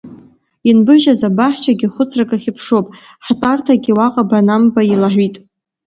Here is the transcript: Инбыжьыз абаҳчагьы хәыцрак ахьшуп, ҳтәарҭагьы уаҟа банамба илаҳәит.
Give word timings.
Инбыжьыз 0.69 1.21
абаҳчагьы 1.27 1.87
хәыцрак 1.93 2.31
ахьшуп, 2.35 2.87
ҳтәарҭагьы 3.25 3.91
уаҟа 3.97 4.23
банамба 4.29 4.81
илаҳәит. 4.93 5.35